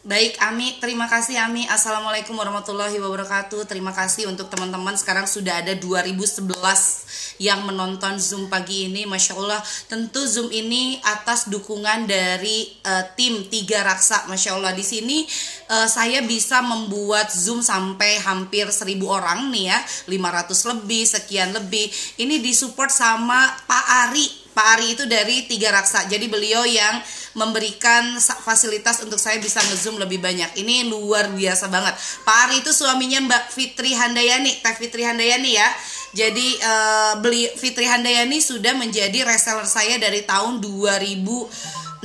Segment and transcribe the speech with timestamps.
[0.00, 1.68] Baik, Ami, terima kasih Ami.
[1.68, 3.68] Assalamualaikum warahmatullahi wabarakatuh.
[3.68, 4.96] Terima kasih untuk teman-teman.
[4.96, 9.04] Sekarang sudah ada 2011 yang menonton Zoom pagi ini.
[9.04, 9.60] Masya Allah,
[9.92, 14.24] tentu Zoom ini atas dukungan dari uh, tim Tiga Raksa.
[14.24, 15.28] Masya Allah, di sini
[15.68, 19.78] uh, saya bisa membuat Zoom sampai hampir 1000 orang nih ya.
[20.08, 21.92] 500 lebih, sekian lebih.
[22.16, 24.48] Ini disupport sama Pak Ari.
[24.56, 26.08] Pak Ari itu dari Tiga Raksa.
[26.08, 27.04] Jadi beliau yang
[27.38, 30.50] memberikan fasilitas untuk saya bisa ngezoom lebih banyak.
[30.58, 31.94] Ini luar biasa banget.
[32.26, 35.68] Pak Ari itu suaminya Mbak Fitri Handayani, Teh Fitri Handayani ya.
[36.10, 42.02] Jadi uh, beli Fitri Handayani sudah menjadi reseller saya dari tahun 2016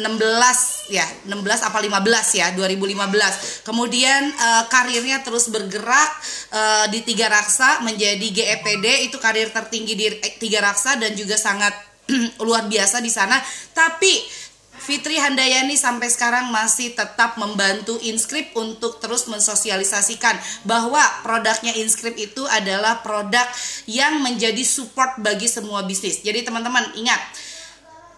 [0.94, 6.12] ya 16 apa 15 ya 2015 kemudian uh, karirnya terus bergerak
[6.54, 10.06] uh, di Tiga Raksa menjadi GEPD itu karir tertinggi di
[10.38, 11.74] Tiga Raksa dan juga sangat
[12.46, 13.42] luar biasa di sana
[13.74, 14.45] tapi
[14.80, 22.44] Fitri Handayani sampai sekarang masih tetap membantu Inscript untuk terus mensosialisasikan bahwa produknya Inscript itu
[22.48, 23.46] adalah produk
[23.90, 26.22] yang menjadi support bagi semua bisnis.
[26.22, 27.20] Jadi teman-teman ingat,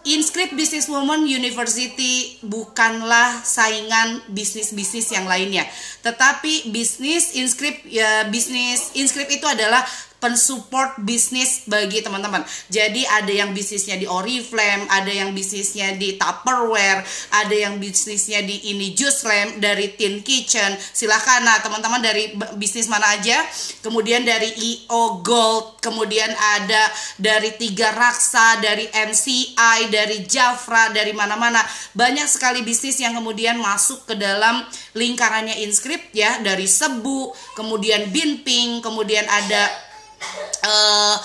[0.08, 5.66] Inscript Businesswoman University bukanlah saingan bisnis-bisnis yang lainnya,
[6.00, 9.84] tetapi bisnis Inscript ya bisnis Inscript itu adalah
[10.18, 12.42] pensupport bisnis bagi teman-teman.
[12.66, 18.70] Jadi ada yang bisnisnya di Oriflame, ada yang bisnisnya di Tupperware, ada yang bisnisnya di
[18.74, 20.74] ini Juice Lamp, dari Tin Kitchen.
[20.78, 23.46] Silahkan nah teman-teman dari bisnis mana aja.
[23.80, 26.82] Kemudian dari EO Gold, kemudian ada
[27.16, 31.62] dari Tiga Raksa, dari MCI, dari Jafra, dari mana-mana.
[31.94, 34.66] Banyak sekali bisnis yang kemudian masuk ke dalam
[34.98, 39.87] lingkarannya Inscript ya, dari Sebu, kemudian Binping, kemudian ada
[40.64, 41.16] uh,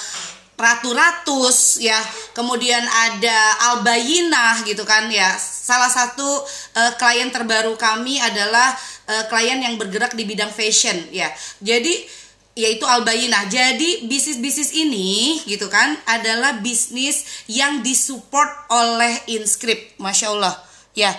[0.54, 1.98] Ratu Ratus ya.
[2.38, 3.40] Kemudian ada
[3.74, 5.34] Albayinah gitu kan ya.
[5.40, 6.26] Salah satu
[6.78, 8.72] uh, klien terbaru kami adalah
[9.10, 11.28] uh, klien yang bergerak di bidang fashion ya.
[11.60, 13.50] Jadi yaitu Albayinah.
[13.50, 20.54] Jadi bisnis-bisnis ini gitu kan adalah bisnis yang disupport oleh Inscript Masya Allah
[20.94, 21.10] ya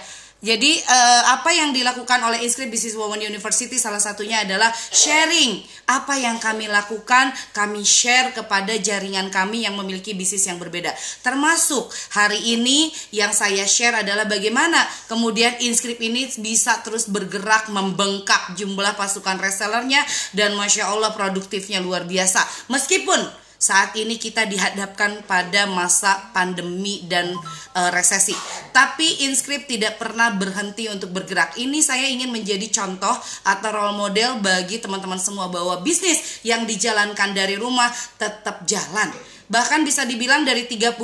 [0.44, 6.20] jadi uh, apa yang dilakukan oleh Inscript Business Women University salah satunya adalah sharing apa
[6.20, 10.92] yang kami lakukan, kami share kepada jaringan kami yang memiliki bisnis yang berbeda.
[11.24, 18.52] Termasuk hari ini yang saya share adalah bagaimana kemudian Inscript ini bisa terus bergerak membengkak
[18.60, 20.04] jumlah pasukan resellernya
[20.36, 22.68] dan masya Allah produktifnya luar biasa.
[22.68, 27.32] Meskipun saat ini kita dihadapkan pada masa pandemi dan
[27.72, 28.36] e, resesi.
[28.76, 31.56] Tapi Inscript tidak pernah berhenti untuk bergerak.
[31.56, 33.16] Ini saya ingin menjadi contoh
[33.48, 37.88] atau role model bagi teman-teman semua bahwa bisnis yang dijalankan dari rumah
[38.20, 39.08] tetap jalan.
[39.44, 41.00] Bahkan bisa dibilang dari 30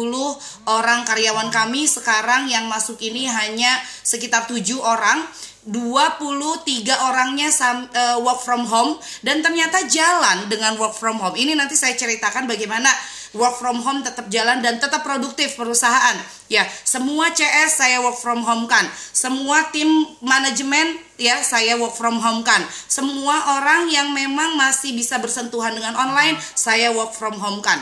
[0.69, 3.73] orang karyawan kami sekarang yang masuk ini hanya
[4.05, 5.21] sekitar 7 orang
[5.69, 11.37] 23 orangnya uh, work from home dan ternyata jalan dengan work from home.
[11.37, 12.89] Ini nanti saya ceritakan bagaimana
[13.37, 16.17] work from home tetap jalan dan tetap produktif perusahaan.
[16.49, 18.89] Ya, semua CS saya work from home kan.
[19.13, 19.87] Semua tim
[20.25, 22.65] manajemen ya saya work from home kan.
[22.89, 27.79] Semua orang yang memang masih bisa bersentuhan dengan online saya work from home kan.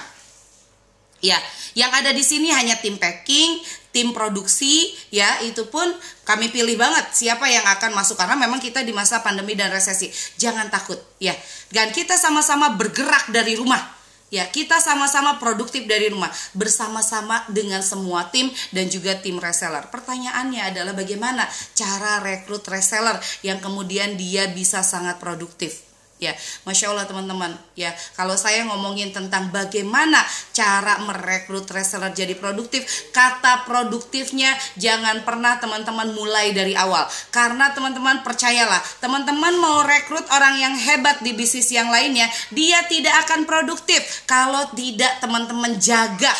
[1.18, 1.38] Ya,
[1.74, 3.58] yang ada di sini hanya tim packing,
[3.98, 5.90] tim produksi ya itu pun
[6.22, 8.14] kami pilih banget siapa yang akan masuk.
[8.14, 10.06] Karena memang kita di masa pandemi dan resesi.
[10.38, 11.34] Jangan takut ya.
[11.74, 13.98] Dan kita sama-sama bergerak dari rumah.
[14.30, 16.30] Ya kita sama-sama produktif dari rumah.
[16.54, 19.90] Bersama-sama dengan semua tim dan juga tim reseller.
[19.90, 21.42] Pertanyaannya adalah bagaimana
[21.74, 25.87] cara rekrut reseller yang kemudian dia bisa sangat produktif
[26.18, 26.34] Ya,
[26.66, 27.54] masya Allah teman-teman.
[27.78, 30.18] Ya, kalau saya ngomongin tentang bagaimana
[30.50, 32.82] cara merekrut reseller jadi produktif,
[33.14, 37.06] kata produktifnya jangan pernah teman-teman mulai dari awal.
[37.30, 43.14] Karena teman-teman percayalah, teman-teman mau rekrut orang yang hebat di bisnis yang lainnya, dia tidak
[43.30, 46.34] akan produktif kalau tidak teman-teman jaga.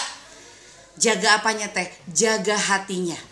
[0.98, 1.86] Jaga apanya teh?
[2.10, 3.27] Jaga hatinya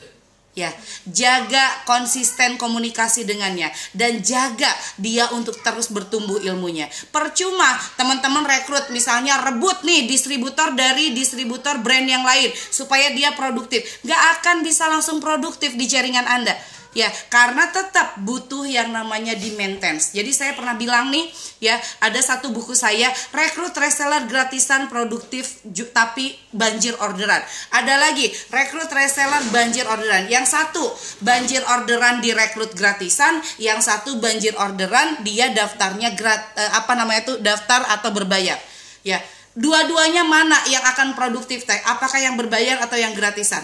[0.56, 0.72] ya
[1.04, 6.88] jaga konsisten komunikasi dengannya dan jaga dia untuk terus bertumbuh ilmunya.
[7.12, 13.84] Percuma teman-teman rekrut misalnya rebut nih distributor dari distributor brand yang lain supaya dia produktif.
[14.00, 16.56] Gak akan bisa langsung produktif di jaringan anda
[16.96, 20.16] ya karena tetap butuh yang namanya di maintenance.
[20.16, 21.28] Jadi saya pernah bilang nih
[21.60, 25.60] ya ada satu buku saya rekrut reseller gratisan produktif
[25.92, 27.44] tapi banjir orderan.
[27.76, 30.24] Ada lagi rekrut reseller banjir orderan.
[30.32, 30.84] Yang satu
[31.20, 33.44] banjir orderan direkrut gratisan.
[33.60, 38.56] Yang satu banjir orderan dia daftarnya grat, eh, apa namanya itu daftar atau berbayar.
[39.04, 39.20] Ya
[39.52, 41.76] dua-duanya mana yang akan produktif teh?
[41.84, 43.60] Apakah yang berbayar atau yang gratisan?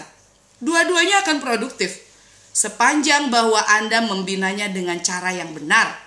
[0.61, 2.02] Dua-duanya akan produktif
[2.53, 5.97] sepanjang bahwa Anda membinanya dengan cara yang benar.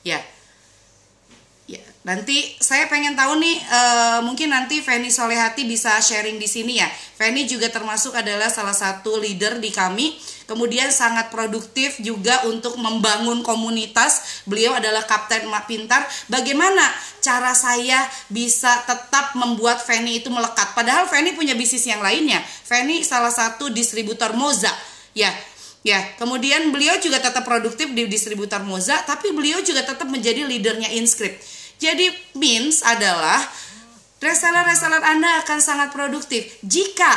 [0.00, 0.18] Ya.
[1.64, 6.76] Ya, nanti saya pengen tahu nih uh, mungkin nanti Feni Solehati bisa sharing di sini
[6.76, 6.88] ya.
[7.16, 10.12] Feni juga termasuk adalah salah satu leader di kami
[10.44, 14.44] kemudian sangat produktif juga untuk membangun komunitas.
[14.44, 16.04] Beliau adalah kapten mak pintar.
[16.28, 16.84] Bagaimana
[17.24, 20.76] cara saya bisa tetap membuat Feni itu melekat?
[20.76, 22.44] Padahal Feni punya bisnis yang lainnya.
[22.44, 24.72] Feni salah satu distributor Moza.
[25.16, 25.32] Ya,
[25.84, 30.88] Ya, kemudian beliau juga tetap produktif di distributor Moza, tapi beliau juga tetap menjadi leadernya
[30.96, 31.44] Inscript.
[31.76, 32.08] Jadi
[32.40, 33.36] means adalah
[34.16, 37.12] reseller-reseller Anda akan sangat produktif jika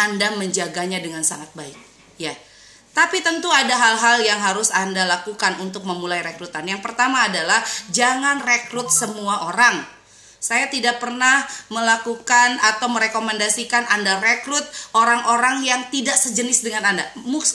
[0.00, 1.76] Anda menjaganya dengan sangat baik.
[2.16, 2.32] Ya.
[2.96, 6.64] Tapi tentu ada hal-hal yang harus Anda lakukan untuk memulai rekrutan.
[6.64, 7.60] Yang pertama adalah
[7.92, 9.84] jangan rekrut semua orang
[10.44, 11.40] saya tidak pernah
[11.72, 14.60] melakukan atau merekomendasikan Anda rekrut
[14.92, 17.04] orang-orang yang tidak sejenis dengan Anda.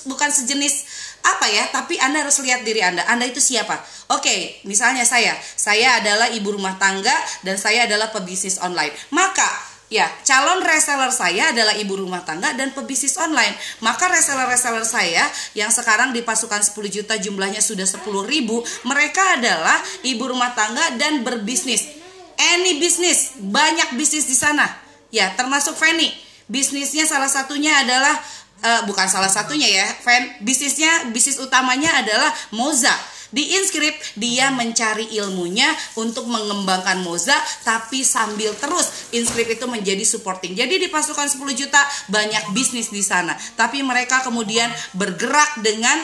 [0.09, 0.89] Bukan sejenis
[1.21, 3.05] apa ya, tapi Anda harus lihat diri Anda.
[3.05, 3.77] Anda itu siapa?
[4.09, 5.37] Oke, misalnya saya.
[5.37, 7.13] Saya adalah ibu rumah tangga
[7.45, 8.97] dan saya adalah pebisnis online.
[9.13, 13.57] Maka Ya, calon reseller saya adalah ibu rumah tangga dan pebisnis online.
[13.81, 15.25] Maka reseller-reseller saya
[15.57, 20.93] yang sekarang di pasukan 10 juta jumlahnya sudah 10 ribu, mereka adalah ibu rumah tangga
[21.01, 21.98] dan berbisnis
[22.39, 24.65] any bisnis, banyak bisnis di sana.
[25.11, 26.09] Ya, termasuk Fanny.
[26.49, 28.15] Bisnisnya salah satunya adalah
[28.63, 30.41] uh, bukan salah satunya ya, Fan.
[30.41, 32.93] Bisnisnya bisnis utamanya adalah Moza.
[33.29, 35.69] Di Inscript dia mencari ilmunya
[36.01, 40.57] untuk mengembangkan Moza tapi sambil terus Inscript itu menjadi supporting.
[40.57, 41.77] Jadi di pasukan 10 juta
[42.09, 43.37] banyak bisnis di sana.
[43.53, 46.01] Tapi mereka kemudian bergerak dengan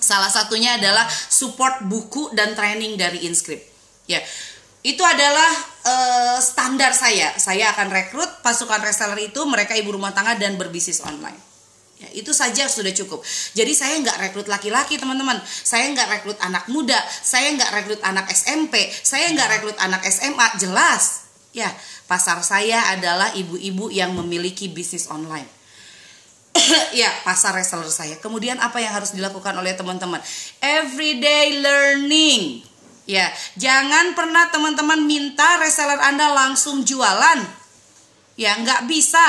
[0.00, 3.68] salah satunya adalah support buku dan training dari Inscript.
[4.08, 4.24] Ya
[4.82, 5.50] itu adalah
[5.86, 7.30] uh, standar saya.
[7.38, 11.38] Saya akan rekrut pasukan reseller itu mereka ibu rumah tangga dan berbisnis online.
[12.02, 13.22] Ya, itu saja sudah cukup.
[13.54, 15.38] Jadi saya nggak rekrut laki-laki teman-teman.
[15.46, 16.98] Saya nggak rekrut anak muda.
[17.06, 18.90] Saya nggak rekrut anak SMP.
[18.90, 20.46] Saya nggak rekrut anak SMA.
[20.58, 21.30] Jelas.
[21.54, 21.70] Ya,
[22.10, 25.46] pasar saya adalah ibu-ibu yang memiliki bisnis online.
[27.00, 28.18] ya, pasar reseller saya.
[28.18, 30.18] Kemudian apa yang harus dilakukan oleh teman-teman?
[30.58, 32.71] Everyday learning
[33.12, 33.28] Ya,
[33.60, 37.44] jangan pernah teman-teman minta reseller Anda langsung jualan.
[38.40, 39.20] Ya, nggak bisa.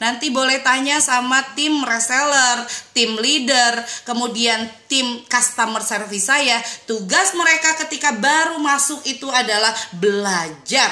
[0.00, 2.64] Nanti boleh tanya sama tim reseller,
[2.96, 6.64] tim leader, kemudian tim customer service saya.
[6.88, 10.88] Tugas mereka ketika baru masuk itu adalah belajar.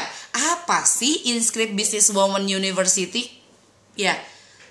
[0.53, 3.33] Apa sih Inscript Business Woman University?
[3.97, 4.21] Ya,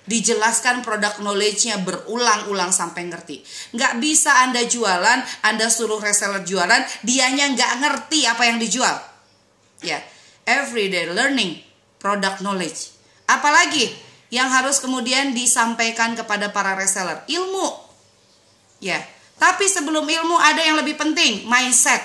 [0.10, 3.46] dijelaskan produk knowledge-nya berulang-ulang sampai ngerti.
[3.78, 8.98] Nggak bisa Anda jualan, Anda suruh reseller jualan, dianya nggak ngerti apa yang dijual.
[9.82, 10.02] Ya,
[10.46, 11.62] everyday learning,
[12.02, 12.94] product knowledge.
[13.30, 13.90] Apalagi
[14.34, 17.22] yang harus kemudian disampaikan kepada para reseller?
[17.30, 17.92] Ilmu.
[18.82, 18.98] Ya,
[19.38, 22.02] tapi sebelum ilmu ada yang lebih penting, mindset.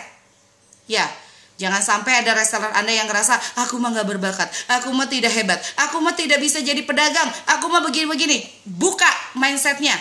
[0.88, 1.04] Ya,
[1.56, 5.56] Jangan sampai ada reseller Anda yang ngerasa, aku mah gak berbakat, aku mah tidak hebat,
[5.88, 8.44] aku mah tidak bisa jadi pedagang, aku mah begini-begini.
[8.69, 9.08] Buka
[9.41, 9.97] mindsetnya.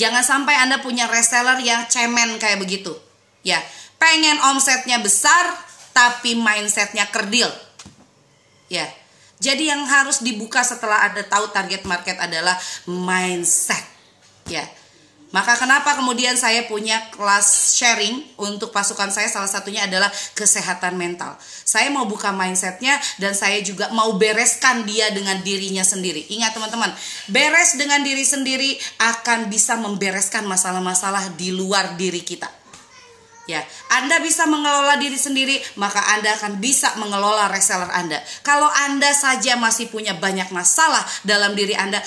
[0.00, 2.96] Jangan sampai Anda punya reseller yang cemen kayak begitu.
[3.44, 3.60] Ya,
[4.00, 5.52] pengen omsetnya besar,
[5.92, 7.52] tapi mindsetnya kerdil.
[8.72, 8.88] Ya,
[9.36, 12.56] jadi yang harus dibuka setelah Anda tahu target market adalah
[12.88, 13.84] mindset.
[14.48, 14.64] Ya,
[15.32, 21.34] maka kenapa kemudian saya punya kelas sharing untuk pasukan saya salah satunya adalah kesehatan mental.
[21.42, 26.28] Saya mau buka mindsetnya dan saya juga mau bereskan dia dengan dirinya sendiri.
[26.28, 26.92] Ingat teman-teman,
[27.32, 32.61] beres dengan diri sendiri akan bisa membereskan masalah-masalah di luar diri kita.
[33.42, 33.58] Ya,
[33.90, 38.22] Anda bisa mengelola diri sendiri, maka Anda akan bisa mengelola reseller Anda.
[38.46, 41.98] Kalau Anda saja masih punya banyak masalah dalam diri Anda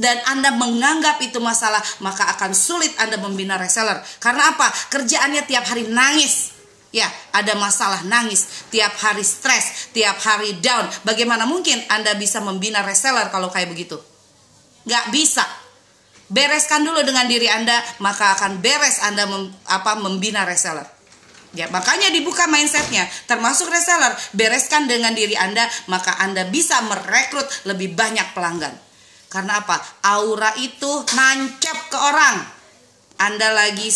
[0.00, 4.00] dan Anda menganggap itu masalah, maka akan sulit Anda membina reseller.
[4.16, 4.72] Karena apa?
[4.88, 6.56] Kerjaannya tiap hari nangis.
[6.88, 7.04] Ya,
[7.36, 10.88] ada masalah nangis, tiap hari stres, tiap hari down.
[11.04, 14.00] Bagaimana mungkin Anda bisa membina reseller kalau kayak begitu?
[14.88, 15.44] Gak bisa.
[16.28, 20.84] Bereskan dulu dengan diri Anda, maka akan beres Anda mem, apa membina reseller.
[21.56, 24.12] Ya, makanya dibuka mindsetnya, termasuk reseller.
[24.36, 28.76] Bereskan dengan diri Anda, maka Anda bisa merekrut lebih banyak pelanggan.
[29.32, 29.80] Karena apa?
[30.04, 32.36] Aura itu nancap ke orang.
[33.18, 33.88] Anda lagi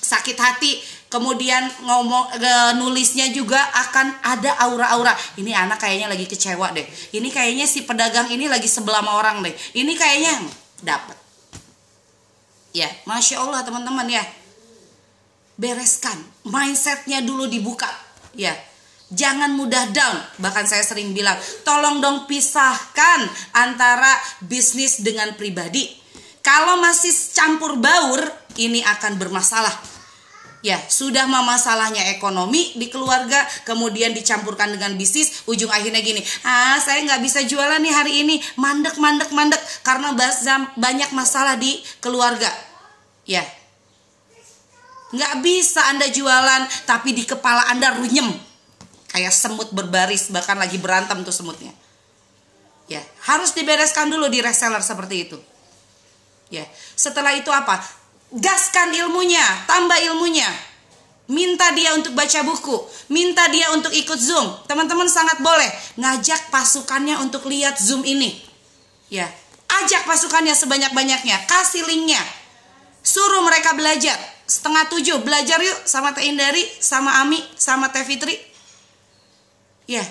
[0.00, 0.78] sakit hati,
[1.10, 5.14] kemudian ngomong e, nulisnya juga akan ada aura-aura.
[5.38, 6.86] Ini anak kayaknya lagi kecewa deh.
[7.14, 9.54] Ini kayaknya si pedagang ini lagi sebelah sama orang deh.
[9.74, 10.34] Ini kayaknya
[10.80, 11.19] dapat.
[12.70, 14.22] Ya, masya Allah teman-teman ya.
[15.58, 17.90] Bereskan mindsetnya dulu dibuka.
[18.32, 18.54] Ya,
[19.10, 20.16] jangan mudah down.
[20.38, 21.36] Bahkan saya sering bilang,
[21.66, 24.14] tolong dong pisahkan antara
[24.46, 25.90] bisnis dengan pribadi.
[26.40, 28.22] Kalau masih campur baur,
[28.56, 29.89] ini akan bermasalah.
[30.60, 37.00] Ya, sudah masalahnya ekonomi di keluarga, kemudian dicampurkan dengan bisnis, ujung akhirnya gini, ah saya
[37.00, 40.12] nggak bisa jualan nih hari ini, mandek, mandek, mandek, karena
[40.76, 42.52] banyak masalah di keluarga.
[43.24, 43.40] Ya,
[45.16, 48.28] nggak bisa Anda jualan, tapi di kepala Anda runyem,
[49.16, 51.72] kayak semut berbaris, bahkan lagi berantem tuh semutnya.
[52.84, 55.40] Ya, harus dibereskan dulu di reseller seperti itu.
[56.52, 56.68] Ya,
[57.00, 57.80] setelah itu apa?
[58.34, 60.46] Gaskan ilmunya, tambah ilmunya.
[61.30, 62.76] Minta dia untuk baca buku,
[63.14, 64.66] minta dia untuk ikut Zoom.
[64.66, 68.34] Teman-teman sangat boleh ngajak pasukannya untuk lihat Zoom ini.
[69.06, 69.30] Ya,
[69.82, 72.18] ajak pasukannya sebanyak-banyaknya, kasih linknya.
[73.06, 74.18] Suruh mereka belajar.
[74.50, 78.34] Setengah tujuh, belajar yuk sama Teh Indari, sama Ami, sama Teh Fitri.
[79.86, 80.02] Ya,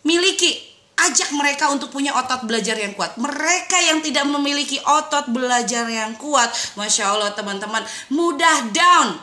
[0.00, 0.69] miliki
[1.08, 3.16] ajak mereka untuk punya otot belajar yang kuat.
[3.16, 7.80] Mereka yang tidak memiliki otot belajar yang kuat, masya Allah teman-teman,
[8.12, 9.16] mudah down,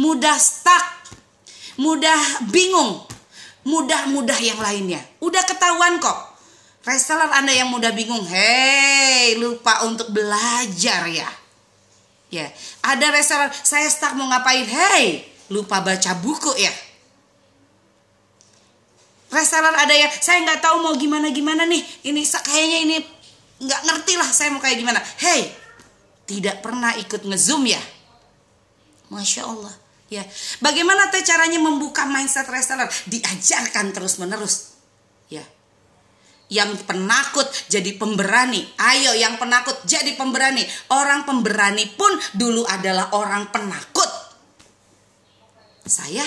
[0.00, 0.84] mudah stuck,
[1.76, 3.04] mudah bingung,
[3.68, 5.02] mudah-mudah yang lainnya.
[5.20, 6.38] Udah ketahuan kok.
[6.86, 11.26] Reseller Anda yang mudah bingung, hei lupa untuk belajar ya.
[12.30, 12.46] Ya,
[12.82, 14.66] ada reseller saya stuck mau ngapain?
[14.66, 16.85] Hei, lupa baca buku ya
[19.36, 20.08] reseller ada ya.
[20.08, 21.84] Saya nggak tahu mau gimana gimana nih.
[22.08, 22.96] Ini kayaknya ini
[23.60, 25.00] nggak ngerti lah saya mau kayak gimana.
[25.20, 25.66] Hey
[26.26, 27.78] tidak pernah ikut ngezoom ya?
[29.14, 29.74] Masya allah.
[30.10, 30.26] Ya.
[30.58, 32.90] Bagaimana teh caranya membuka mindset reseller?
[33.06, 34.74] Diajarkan terus menerus
[35.30, 35.42] ya.
[36.50, 38.62] Yang penakut jadi pemberani.
[38.78, 40.62] Ayo yang penakut jadi pemberani.
[40.94, 44.10] Orang pemberani pun dulu adalah orang penakut.
[45.86, 46.26] Saya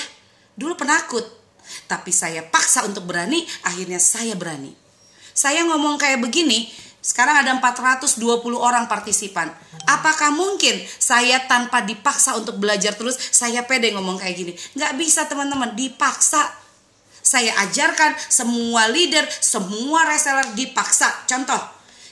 [0.55, 1.38] dulu penakut
[1.87, 4.73] tapi saya paksa untuk berani, akhirnya saya berani.
[5.33, 6.67] Saya ngomong kayak begini,
[6.99, 8.19] sekarang ada 420
[8.59, 9.47] orang partisipan.
[9.87, 14.53] Apakah mungkin saya tanpa dipaksa untuk belajar terus, saya pede ngomong kayak gini?
[14.75, 16.43] Nggak bisa teman-teman, dipaksa.
[17.23, 21.07] Saya ajarkan semua leader, semua reseller dipaksa.
[21.23, 21.59] Contoh,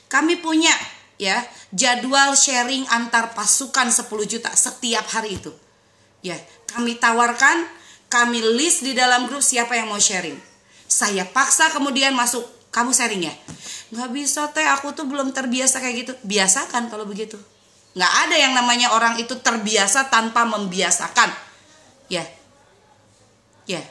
[0.08, 0.72] kami punya
[1.20, 1.42] ya
[1.74, 5.52] jadwal sharing antar pasukan 10 juta setiap hari itu.
[6.24, 6.38] Ya,
[6.72, 7.68] kami tawarkan
[8.08, 10.36] kami list di dalam grup siapa yang mau sharing.
[10.88, 13.34] Saya paksa kemudian masuk, kamu sharing ya?
[13.92, 16.14] Nggak bisa teh, aku tuh belum terbiasa kayak gitu.
[16.24, 17.36] Biasakan kalau begitu.
[17.96, 21.32] Nggak ada yang namanya orang itu terbiasa tanpa membiasakan.
[22.08, 22.24] Ya.
[23.68, 23.84] Ya.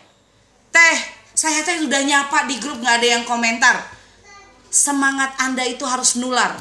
[0.72, 0.96] Teh,
[1.36, 3.76] saya teh udah nyapa di grup nggak ada yang komentar.
[4.72, 6.56] Semangat Anda itu harus nular.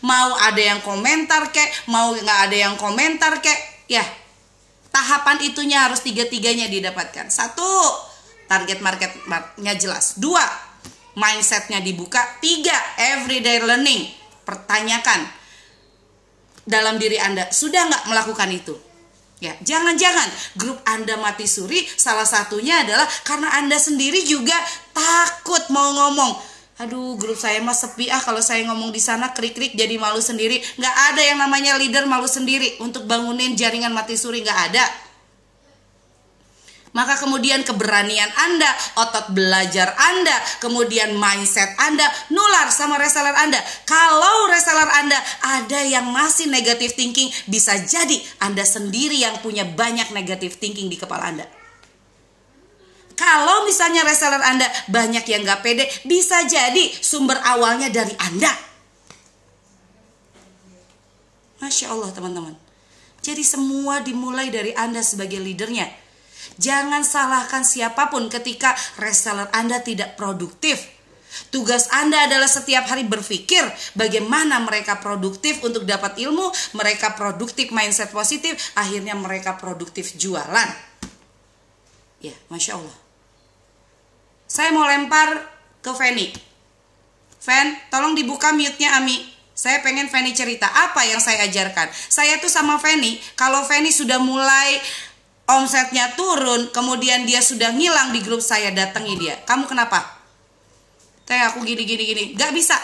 [0.00, 3.58] Mau ada yang komentar kek, mau nggak ada yang komentar kek,
[3.90, 4.00] ya
[4.90, 7.30] Tahapan itunya harus tiga-tiganya didapatkan.
[7.30, 7.64] Satu,
[8.50, 10.18] target marketnya jelas.
[10.18, 10.42] Dua,
[11.14, 12.18] mindsetnya dibuka.
[12.42, 14.10] Tiga, everyday learning.
[14.42, 15.30] Pertanyakan
[16.66, 18.74] dalam diri Anda, sudah nggak melakukan itu?
[19.40, 20.28] Ya, jangan-jangan
[20.60, 24.52] grup Anda mati suri salah satunya adalah karena Anda sendiri juga
[24.92, 26.49] takut mau ngomong
[26.80, 30.56] aduh grup saya mah sepi ah kalau saya ngomong di sana krik-krik jadi malu sendiri
[30.80, 34.84] nggak ada yang namanya leader malu sendiri untuk bangunin jaringan mati suri nggak ada
[36.90, 38.66] maka kemudian keberanian Anda,
[38.98, 42.02] otot belajar Anda, kemudian mindset Anda
[42.34, 43.62] nular sama reseller Anda.
[43.86, 50.10] Kalau reseller Anda ada yang masih negative thinking, bisa jadi Anda sendiri yang punya banyak
[50.10, 51.59] negative thinking di kepala Anda.
[53.20, 58.48] Kalau misalnya reseller Anda banyak yang gak pede, bisa jadi sumber awalnya dari Anda.
[61.60, 62.56] Masya Allah teman-teman.
[63.20, 65.84] Jadi semua dimulai dari Anda sebagai leadernya.
[66.56, 70.80] Jangan salahkan siapa pun ketika reseller Anda tidak produktif.
[71.52, 73.62] Tugas Anda adalah setiap hari berpikir
[74.00, 80.72] bagaimana mereka produktif untuk dapat ilmu, mereka produktif mindset positif, akhirnya mereka produktif jualan.
[82.24, 83.09] Ya, Masya Allah.
[84.50, 85.46] Saya mau lempar
[85.78, 86.34] ke Feni.
[87.38, 89.30] Fen, tolong dibuka mute-nya Ami.
[89.54, 91.86] Saya pengen Feni cerita apa yang saya ajarkan.
[91.94, 94.82] Saya tuh sama Feni, kalau Feni sudah mulai
[95.46, 99.38] omsetnya turun, kemudian dia sudah ngilang di grup saya, datangi dia.
[99.46, 100.18] Kamu kenapa?
[101.30, 102.24] Teh aku gini gini gini.
[102.34, 102.74] Gak bisa.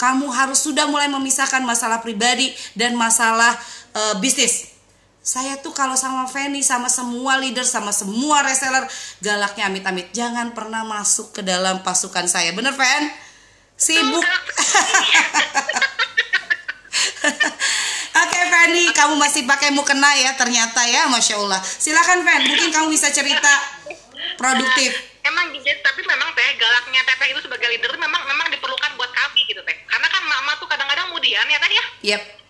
[0.00, 3.52] Kamu harus sudah mulai memisahkan masalah pribadi dan masalah
[3.92, 4.71] uh, bisnis.
[5.22, 8.82] Saya tuh kalau sama Feni, sama semua leader, sama semua reseller,
[9.22, 10.10] galaknya amit-amit.
[10.10, 12.50] Jangan pernah masuk ke dalam pasukan saya.
[12.50, 13.06] Bener, Fen?
[13.78, 14.18] Sibuk.
[18.18, 21.62] Oke, okay, Feni, kamu masih pakai mukena ya ternyata ya, Masya Allah.
[21.62, 22.42] Silakan, Fen.
[22.50, 23.54] Mungkin kamu bisa cerita
[24.34, 24.90] produktif.
[25.22, 29.46] Emang gitu, tapi memang teh galaknya Teteh itu sebagai leader memang memang diperlukan buat kami
[29.46, 29.86] gitu teh.
[29.86, 31.84] Karena kan mama tuh kadang-kadang mudian ya teh ya.
[32.18, 32.41] Yep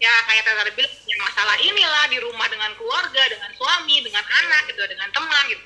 [0.00, 4.62] ya kayak tadi bilang ya masalah inilah di rumah dengan keluarga dengan suami dengan anak
[4.72, 5.64] gitu dengan teman gitu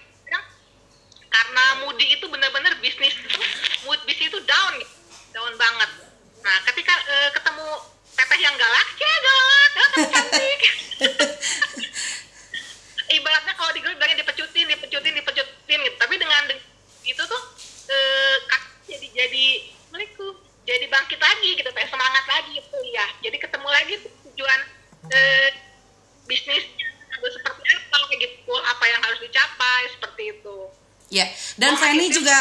[1.35, 3.41] karena Moody itu benar-benar bisnis itu
[3.83, 4.95] mood bisnis itu down gitu.
[5.35, 5.91] down banget
[6.47, 7.67] nah ketika eh, ketemu
[8.15, 8.89] teteh yang ya galak
[9.75, 10.61] ah, kan cantik
[13.19, 16.63] ibaratnya kalau di grup bilangnya dipecutin dipecutin dipecutin gitu tapi dengan de-
[17.03, 17.43] itu tuh
[17.91, 19.47] eh, kak- jadi jadi
[19.91, 24.61] Assalamualaikum jadi bangkit lagi gitu kayak semangat lagi gitu ya jadi ketemu lagi tuh tujuan
[25.11, 25.49] eh,
[26.31, 26.63] bisnis
[27.15, 30.59] harus seperti apa kayak gitu apa yang harus dicapai seperti itu
[31.13, 31.29] Ya,
[31.61, 32.33] dan Fanny juga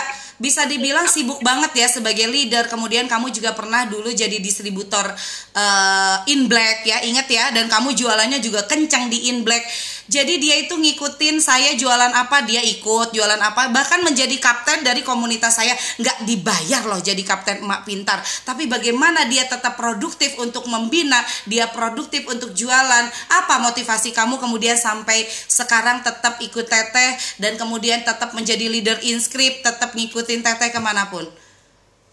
[0.53, 2.69] bisa dibilang sibuk banget ya sebagai leader.
[2.69, 5.09] Kemudian kamu juga pernah dulu jadi distributor
[5.57, 7.49] eh, in black ya, ingat ya.
[7.49, 9.65] Dan kamu jualannya juga kencang di in black.
[10.13, 13.73] Jadi dia itu ngikutin saya jualan apa dia ikut jualan apa.
[13.73, 18.21] Bahkan menjadi kapten dari komunitas saya nggak dibayar loh jadi kapten emak pintar.
[18.45, 21.17] Tapi bagaimana dia tetap produktif untuk membina,
[21.49, 23.09] dia produktif untuk jualan.
[23.41, 29.65] Apa motivasi kamu kemudian sampai sekarang tetap ikut teteh dan kemudian tetap menjadi leader inscript,
[29.65, 31.25] tetap ngikutin teteh ke mana pun.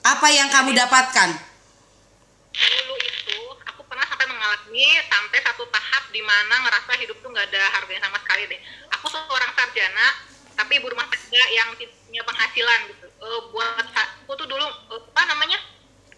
[0.00, 1.37] Apa yang kamu dapatkan
[2.50, 3.37] itu
[3.69, 8.02] aku pernah sampai mengalami sampai satu tahap di mana ngerasa hidup tuh nggak ada harganya
[8.02, 8.61] sama sekali deh.
[8.99, 10.07] Aku seorang sarjana
[10.59, 13.07] tapi ibu rumah tangga yang punya penghasilan gitu.
[13.07, 15.59] Eh, buat aku tuh dulu eh, apa namanya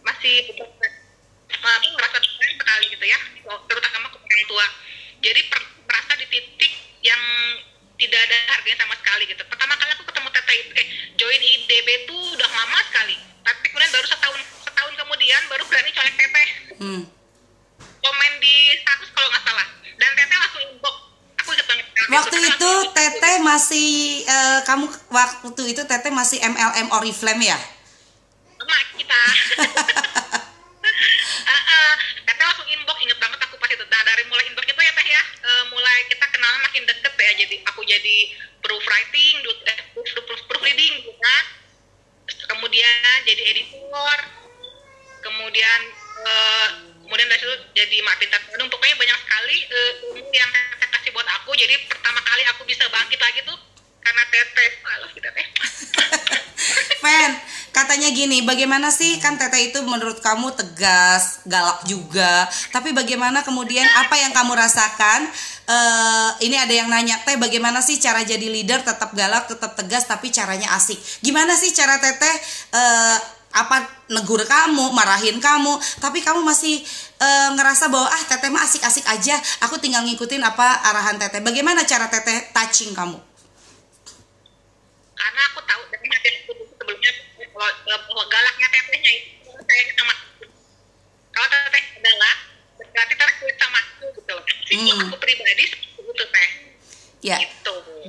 [0.02, 0.48] masih
[1.62, 3.18] nah, aku ngerasa sekali gitu ya
[3.68, 4.66] terutama ke orang tua.
[5.22, 6.72] Jadi per- merasa di titik
[7.04, 7.20] yang
[8.00, 9.42] tidak ada harganya sama sekali gitu.
[9.46, 10.86] Pertama kali aku ketemu teteh itu eh
[11.20, 13.14] join IDB tuh udah lama sekali.
[13.44, 16.48] Tapi kemudian baru setahun setahun kemudian baru berani colek teteh
[16.82, 17.06] Hmm.
[18.02, 20.96] komen di status kalau nggak salah dan teteh langsung inbox
[21.38, 23.90] aku inget banget Waktu itu teteh masih
[24.28, 27.58] eh, kamu waktu itu teteh masih MLM Oriflame ya?
[28.62, 29.22] sama kita.
[31.42, 31.92] Ah, ah.
[32.26, 33.84] teteh langsung inbox inget banget aku pas itu.
[33.86, 35.22] Nah dari mulai inbox itu ya teh ya.
[35.42, 38.16] Eh, mulai kita kenalan makin deket ya jadi aku jadi
[38.62, 39.34] proofwriting
[39.66, 41.44] eh, proof, proof, proofreading gitu kan.
[42.54, 44.18] Kemudian jadi editor.
[45.22, 45.80] Kemudian
[46.22, 46.68] eh,
[47.02, 48.40] kemudian dari situ jadi mak pintar.
[48.48, 50.50] Bandung pokoknya banyak sekali ilmu yang
[51.52, 53.58] aku jadi pertama kali aku bisa bangkit lagi tuh
[54.00, 55.46] karena teteh malah kita teh
[57.04, 57.32] Fen,
[57.76, 62.46] katanya gini, bagaimana sih kan teteh itu menurut kamu tegas, galak juga.
[62.70, 65.26] Tapi bagaimana kemudian apa yang kamu rasakan?
[65.66, 70.06] Eh, ini ada yang nanya, teh bagaimana sih cara jadi leader tetap galak, tetap tegas,
[70.06, 70.96] tapi caranya asik.
[71.26, 72.36] Gimana sih cara teteh
[72.70, 73.18] eh,
[73.52, 76.80] apa negur kamu, marahin kamu, tapi kamu masih
[77.20, 81.40] eh, ngerasa bahwa ah teteh mah asik-asik aja, aku tinggal ngikutin apa arahan teteh.
[81.40, 83.20] Bagaimana cara teteh touching kamu?
[85.22, 87.10] karena aku tahu dari hati aku dulu sebelumnya
[87.46, 87.70] kalau
[88.10, 90.14] bahwa galaknya tetehnya itu saya sama
[91.30, 92.36] kalau teteh galak
[92.90, 94.98] berarti teteh kuit sama aku gitu loh sih Hmm.
[95.06, 96.48] aku pribadi seperti itu teh
[97.22, 97.38] Ya.
[97.38, 97.61] gitu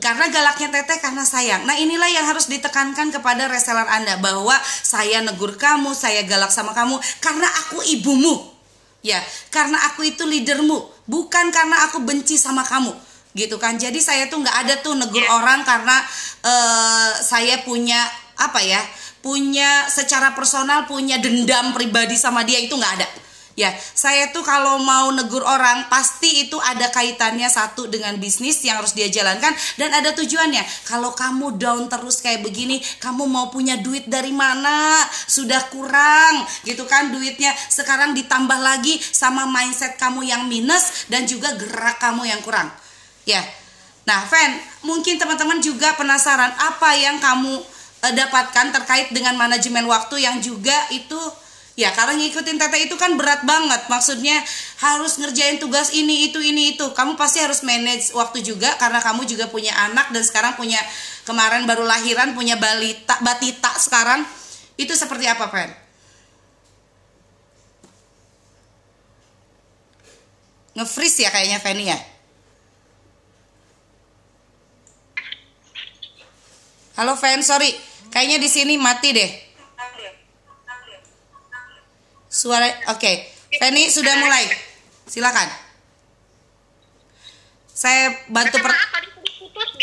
[0.04, 1.64] Karena galaknya teteh karena sayang.
[1.64, 4.52] Nah inilah yang harus ditekankan kepada reseller Anda bahwa
[4.84, 8.52] saya negur kamu, saya galak sama kamu karena aku ibumu.
[9.00, 12.92] Ya, karena aku itu leadermu, bukan karena aku benci sama kamu.
[13.32, 13.80] Gitu kan.
[13.80, 16.04] Jadi saya tuh nggak ada tuh negur orang karena
[16.44, 18.04] eh, saya punya
[18.44, 18.84] apa ya?
[19.24, 23.08] Punya secara personal punya dendam pribadi sama dia itu nggak ada.
[23.54, 28.82] Ya, saya tuh kalau mau negur orang pasti itu ada kaitannya satu dengan bisnis yang
[28.82, 30.66] harus dia jalankan dan ada tujuannya.
[30.90, 34.98] Kalau kamu down terus kayak begini, kamu mau punya duit dari mana?
[35.30, 37.54] Sudah kurang, gitu kan duitnya.
[37.70, 42.74] Sekarang ditambah lagi sama mindset kamu yang minus dan juga gerak kamu yang kurang.
[43.30, 43.46] Ya.
[44.10, 47.62] Nah, Fen, mungkin teman-teman juga penasaran apa yang kamu
[48.02, 51.22] eh, dapatkan terkait dengan manajemen waktu yang juga itu
[51.74, 54.38] ya karena ngikutin teteh itu kan berat banget maksudnya
[54.78, 59.26] harus ngerjain tugas ini itu ini itu kamu pasti harus manage waktu juga karena kamu
[59.26, 60.78] juga punya anak dan sekarang punya
[61.26, 64.22] kemarin baru lahiran punya balita batita sekarang
[64.78, 65.70] itu seperti apa Fen?
[70.74, 72.00] Nge-freeze ya kayaknya Fanny ya?
[76.98, 77.74] Halo Fen, sorry.
[78.10, 79.53] Kayaknya di sini mati deh.
[82.44, 83.12] Suara oke.
[83.56, 84.44] Fanny sudah mulai.
[85.08, 85.48] Silakan.
[87.72, 88.76] Saya bantu per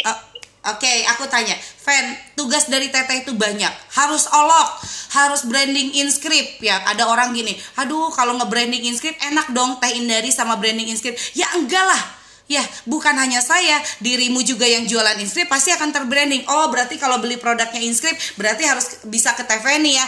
[0.01, 0.18] Oh,
[0.61, 3.73] Oke, aku tanya, Fen, tugas dari Teteh itu banyak.
[3.96, 4.68] Harus olok,
[5.16, 6.61] harus branding in script.
[6.61, 10.92] Ya, ada orang gini, aduh kalau nge-branding in script enak dong Teh Indari sama branding
[10.92, 11.16] in script.
[11.33, 12.03] Ya enggak lah.
[12.44, 16.44] Ya, bukan hanya saya, dirimu juga yang jualan in script pasti akan terbranding.
[16.44, 20.07] Oh, berarti kalau beli produknya in script berarti harus bisa ke Teh Feni ya.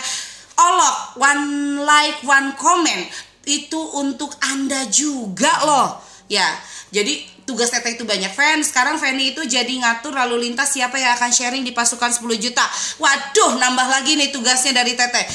[0.59, 1.45] Olok, one
[1.85, 3.09] like, one comment
[3.47, 5.89] itu untuk anda juga loh.
[6.31, 6.47] Ya
[6.93, 8.31] jadi tugas Teteh itu banyak.
[8.37, 12.25] Fans sekarang Fanny itu jadi ngatur lalu lintas siapa yang akan sharing di pasukan 10
[12.37, 12.63] juta.
[13.01, 15.27] Waduh nambah lagi nih tugasnya dari Teteh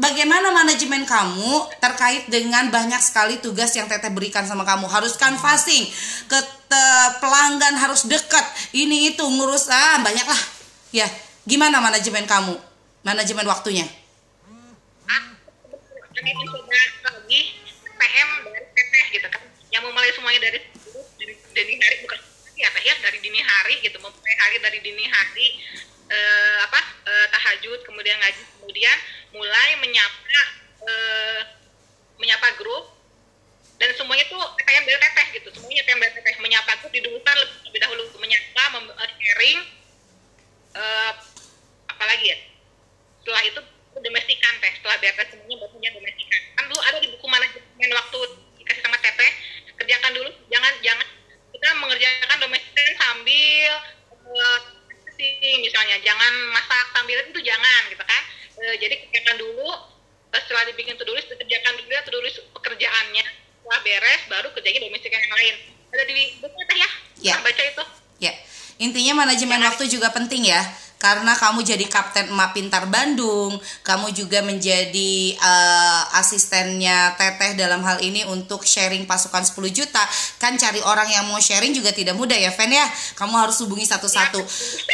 [0.00, 4.88] bagaimana manajemen kamu terkait dengan banyak sekali tugas yang Teteh berikan sama kamu?
[4.88, 5.84] Harus canvassing
[6.30, 6.38] ke
[7.20, 8.46] pelanggan harus dekat.
[8.72, 10.42] Ini itu ngurus ah banyak lah
[10.94, 11.06] ya
[11.44, 12.54] gimana manajemen kamu?
[13.00, 13.99] Manajemen waktunya
[15.10, 17.40] kami mencoba lagi
[17.98, 19.42] PM dari Teteh gitu kan.
[19.70, 20.58] Yang memulai semuanya dari
[21.20, 22.18] dari dini hari bukan
[22.58, 23.96] ya teh ya dari dini hari gitu.
[23.98, 25.46] Memulai hari dari dini hari
[26.10, 28.96] eh, apa eh, tahajud kemudian ngaji kemudian
[29.34, 30.40] mulai menyapa
[30.86, 31.40] eh,
[32.18, 32.98] menyapa grup.
[33.80, 35.48] Dan semuanya tuh TTM dari teteh gitu.
[35.56, 38.02] Semuanya TTM dari teteh menyapa grup didulukan lebih dahulu.
[38.20, 39.58] Menyapa mem- eh, sharing
[40.76, 41.12] eh,
[41.88, 42.38] apalagi ya?
[43.20, 43.60] Setelah itu
[45.00, 48.18] beres semuanya punya domestikan kan dulu ada di buku manajemen waktu
[48.60, 49.32] dikasih sama teteh
[49.80, 50.30] kerjakan dulu.
[50.52, 51.06] Jangan jangan.
[51.50, 53.72] Kita mengerjakan domestikan sambil
[54.28, 54.60] uh,
[55.60, 55.96] misalnya.
[56.04, 58.22] Jangan masak sambil itu jangan gitu kan.
[58.60, 59.70] Uh, jadi kerjakan dulu.
[60.30, 63.24] Setelah dibikin to list kerjakan dulu ya to list pekerjaannya.
[63.60, 65.54] Setelah beres baru kerjain domestikan yang lain.
[65.90, 66.90] Ada di buku teh ya?
[67.18, 67.34] Ya.
[67.42, 67.84] baca itu.
[68.22, 68.32] Ya.
[68.78, 70.62] Intinya manajemen waktu juga penting ya
[71.00, 78.04] karena kamu jadi kapten emak pintar Bandung, kamu juga menjadi uh, asistennya Teteh dalam hal
[78.04, 80.04] ini untuk sharing pasukan 10 juta.
[80.36, 82.84] Kan cari orang yang mau sharing juga tidak mudah ya, Fen ya.
[83.16, 84.44] Kamu harus hubungi satu-satu.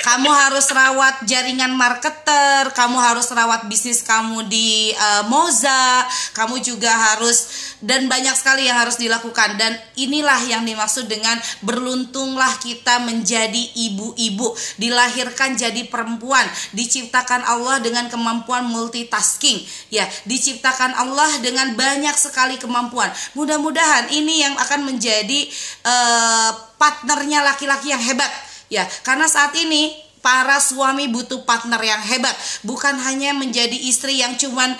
[0.06, 6.06] Kamu harus rawat jaringan marketer, kamu harus rawat bisnis kamu di uh, Moza,
[6.38, 11.34] kamu juga harus dan banyak sekali yang harus dilakukan dan inilah yang dimaksud dengan
[11.66, 16.44] beruntunglah kita menjadi ibu-ibu, dilahirkan jadi perempuan.
[16.76, 19.64] Diciptakan Allah dengan kemampuan multitasking.
[19.88, 23.08] Ya diciptakan Allah dengan banyak sekali kemampuan.
[23.32, 25.48] Mudah-mudahan ini yang akan menjadi
[25.88, 28.28] uh, partnernya laki-laki yang hebat.
[28.68, 32.34] Ya karena saat ini para suami butuh partner yang hebat.
[32.66, 34.74] Bukan hanya menjadi istri yang cuman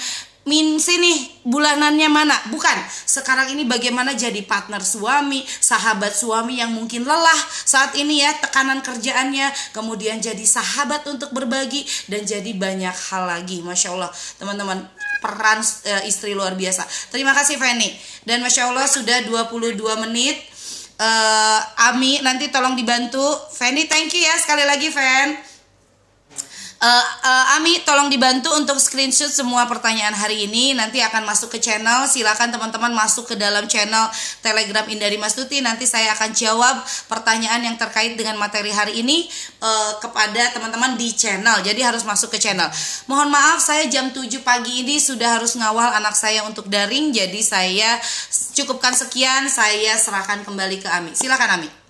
[0.46, 2.38] min sini bulanannya mana?
[2.54, 2.78] Bukan.
[3.04, 8.78] Sekarang ini bagaimana jadi partner suami sahabat suami yang mungkin lelah saat ini ya tekanan
[8.80, 13.58] kerjaannya kemudian jadi sahabat untuk berbagi dan jadi banyak hal lagi.
[13.60, 14.10] Masya Allah.
[14.38, 14.86] Teman-teman
[15.18, 16.86] peran e, istri luar biasa.
[17.10, 17.90] Terima kasih Fanny
[18.22, 20.38] dan masya Allah sudah 22 menit.
[20.96, 21.60] Uh,
[21.92, 23.20] Ami nanti tolong dibantu.
[23.52, 25.55] Fanny thank you ya sekali lagi Fan
[26.76, 30.76] Uh, uh, Ami tolong dibantu untuk screenshot semua pertanyaan hari ini.
[30.76, 32.04] Nanti akan masuk ke channel.
[32.04, 34.04] Silakan teman-teman masuk ke dalam channel
[34.44, 36.76] Telegram Indari Mastuti nanti saya akan jawab
[37.08, 39.24] pertanyaan yang terkait dengan materi hari ini
[39.64, 41.64] uh, kepada teman-teman di channel.
[41.64, 42.68] Jadi harus masuk ke channel.
[43.08, 47.08] Mohon maaf saya jam 7 pagi ini sudah harus ngawal anak saya untuk daring.
[47.08, 47.96] Jadi saya
[48.52, 49.48] cukupkan sekian.
[49.48, 51.16] Saya serahkan kembali ke Ami.
[51.16, 51.85] Silakan Ami